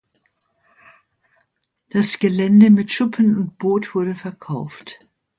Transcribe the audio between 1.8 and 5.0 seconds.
Das Gelände mit Schuppen und Boot wurde verkauft.